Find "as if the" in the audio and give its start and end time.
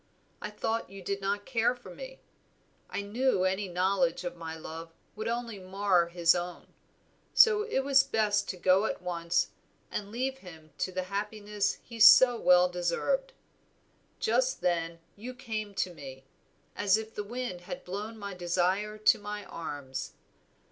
16.75-17.23